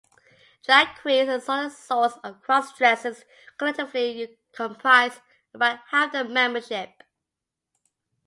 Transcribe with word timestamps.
Drag 0.65 0.97
queens 0.99 1.29
and 1.29 1.43
other 1.47 1.69
sorts 1.69 2.17
of 2.23 2.41
cross-dressers 2.41 3.23
collectively 3.59 4.35
comprise 4.51 5.21
about 5.53 5.77
half 5.89 6.11
of 6.15 6.27
the 6.27 6.33
membership. 6.33 7.03